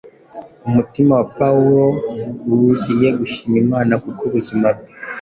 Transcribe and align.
Umutima 0.67 1.11
wa 1.19 1.27
Pawulo 1.39 1.85
wuziye 2.49 3.07
gushima 3.19 3.55
Imana 3.65 3.93
kuko 4.03 4.21
ubuzima 4.29 4.67
bwe 4.75 4.89